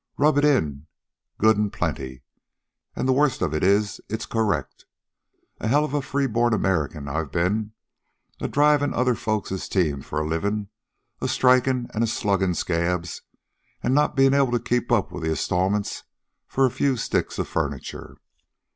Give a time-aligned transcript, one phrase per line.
[0.17, 0.87] "Rub it in
[1.37, 2.23] good an' plenty.
[2.95, 4.85] An' the worst of it is it's correct.
[5.59, 7.73] A hell of a free born American I've been,
[8.41, 10.69] adrivin' other folkses' teams for a livin',
[11.21, 13.21] a strikin' and a sluggin' scabs,
[13.83, 16.01] an' not bein' able to keep up with the installments
[16.47, 18.17] for a few sticks of furniture.